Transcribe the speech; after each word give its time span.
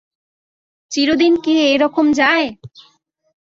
চিরদিন 0.91 1.33
কি 1.43 1.53
এরকম 1.67 2.05
যায়? 2.13 2.47